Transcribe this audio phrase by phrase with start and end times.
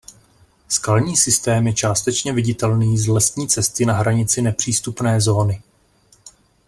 [0.67, 5.61] Skalní systém je částečně viditelný z lesní cesty na hranici nepřístupné zóny.